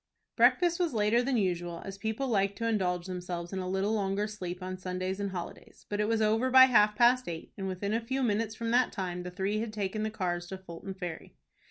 Breakfast 0.35 0.79
was 0.79 0.95
later 0.95 1.21
than 1.21 1.37
usual, 1.37 1.83
as 1.85 1.99
people 1.99 2.27
like 2.27 2.55
to 2.55 2.67
indulge 2.67 3.05
themselves 3.05 3.53
in 3.53 3.59
a 3.59 3.69
little 3.69 3.93
longer 3.93 4.25
sleep 4.25 4.63
on 4.63 4.75
Sundays 4.79 5.19
and 5.19 5.29
holidays; 5.29 5.85
but 5.89 5.99
it 5.99 6.07
was 6.07 6.23
over 6.23 6.49
by 6.49 6.65
half 6.65 6.95
past 6.95 7.27
eight, 7.29 7.53
and 7.55 7.67
within 7.67 7.93
a 7.93 8.01
few 8.01 8.23
minutes 8.23 8.55
from 8.55 8.71
that 8.71 8.91
time 8.91 9.21
the 9.21 9.29
three 9.29 9.59
had 9.59 9.71
taken 9.71 10.01
the 10.01 10.09
cars 10.09 10.47
to 10.47 10.57
Fulton 10.57 10.95
Ferry. 10.95 11.35